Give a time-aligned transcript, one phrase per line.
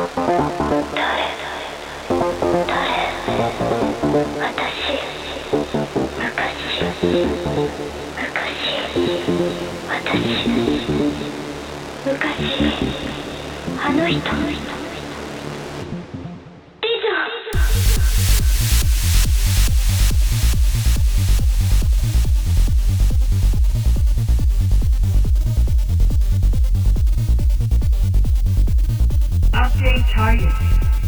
[0.00, 0.08] 昔
[13.76, 14.79] あの人
[29.80, 30.99] J target.